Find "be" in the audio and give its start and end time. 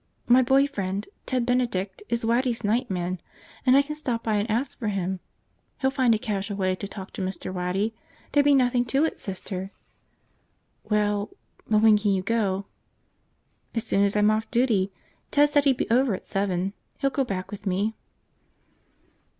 8.45-8.55, 15.77-15.87